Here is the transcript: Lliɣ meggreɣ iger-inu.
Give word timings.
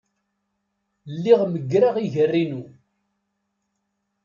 Lliɣ 1.13 1.41
meggreɣ 1.47 1.95
iger-inu. 2.03 2.61